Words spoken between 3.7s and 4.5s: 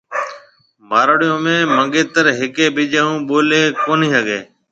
ڪونِي ھگيَ